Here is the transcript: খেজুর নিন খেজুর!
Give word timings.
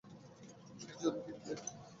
খেজুর 0.79 1.13
নিন 1.17 1.37
খেজুর! 1.43 1.57